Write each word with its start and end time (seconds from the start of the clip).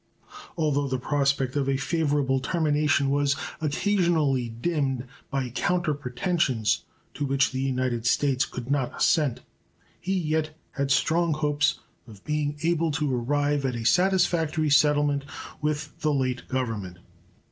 Although 0.57 0.87
the 0.87 0.97
prospect 0.97 1.55
of 1.55 1.69
a 1.69 1.77
favorable 1.77 2.39
termination 2.39 3.11
was 3.11 3.35
occasionally 3.61 4.49
dimmed 4.49 5.05
by 5.29 5.49
counter 5.51 5.93
pretensions 5.93 6.85
to 7.13 7.23
which 7.23 7.51
the 7.51 7.61
United 7.61 8.07
States 8.07 8.43
could 8.45 8.71
not 8.71 8.97
assent, 8.99 9.41
he 9.99 10.17
yet 10.17 10.57
had 10.71 10.89
strong 10.89 11.35
hopes 11.35 11.81
of 12.07 12.25
being 12.25 12.55
able 12.63 12.89
to 12.89 13.13
arrive 13.15 13.63
at 13.63 13.75
a 13.75 13.83
satisfactory 13.85 14.71
settlement 14.71 15.23
with 15.61 15.91
the 15.99 16.11
late 16.11 16.47
Government. 16.47 16.97